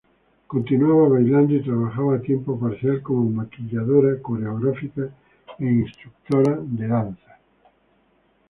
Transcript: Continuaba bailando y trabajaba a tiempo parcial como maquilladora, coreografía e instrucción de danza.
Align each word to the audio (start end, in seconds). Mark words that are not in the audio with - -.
Continuaba 0.47 1.09
bailando 1.09 1.53
y 1.53 1.61
trabajaba 1.61 2.15
a 2.15 2.21
tiempo 2.21 2.59
parcial 2.59 3.03
como 3.03 3.29
maquilladora, 3.29 4.19
coreografía 4.19 5.13
e 5.59 5.65
instrucción 5.65 6.75
de 6.75 6.87
danza. 6.87 7.37